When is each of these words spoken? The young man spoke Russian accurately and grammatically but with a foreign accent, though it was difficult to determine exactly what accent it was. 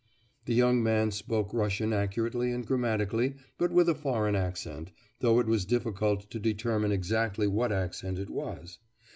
The 0.45 0.55
young 0.55 0.81
man 0.81 1.11
spoke 1.11 1.53
Russian 1.53 1.93
accurately 1.93 2.51
and 2.51 2.65
grammatically 2.65 3.35
but 3.59 3.71
with 3.71 3.87
a 3.87 3.93
foreign 3.93 4.35
accent, 4.35 4.89
though 5.19 5.39
it 5.39 5.45
was 5.45 5.63
difficult 5.63 6.27
to 6.31 6.39
determine 6.39 6.91
exactly 6.91 7.45
what 7.45 7.71
accent 7.71 8.17
it 8.17 8.31
was. 8.31 8.79